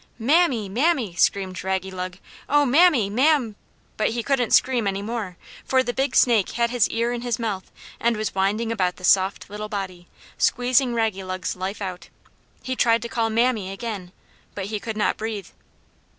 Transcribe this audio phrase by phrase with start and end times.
[0.17, 2.17] "Mammy, Mammy!" screamed Raggylug.
[2.49, 3.55] "Oh, Mammy, Mam"
[3.97, 7.37] But he couldn't scream any more, for the big snake had his ear in his
[7.37, 10.07] mouth and was winding about the soft little body,
[10.39, 12.09] squeezing Raggylug's life out.
[12.63, 14.11] He tried to call "Mammy!" again,
[14.55, 15.49] but he could not breathe.